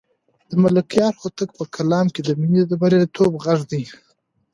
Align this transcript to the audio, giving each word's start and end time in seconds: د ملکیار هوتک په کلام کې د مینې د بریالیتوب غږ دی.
د 0.49 0.51
ملکیار 0.63 1.13
هوتک 1.21 1.49
په 1.59 1.63
کلام 1.75 2.07
کې 2.13 2.21
د 2.23 2.29
مینې 2.39 2.63
د 2.67 2.73
بریالیتوب 2.81 3.31
غږ 3.45 3.59
دی. 3.71 3.83